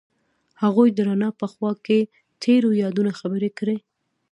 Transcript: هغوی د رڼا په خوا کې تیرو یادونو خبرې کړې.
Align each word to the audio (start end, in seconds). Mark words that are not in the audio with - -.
هغوی 0.63 0.89
د 0.93 0.99
رڼا 1.07 1.29
په 1.39 1.45
خوا 1.53 1.71
کې 1.85 1.99
تیرو 2.41 2.69
یادونو 2.83 3.11
خبرې 3.19 3.49
کړې. 3.57 3.77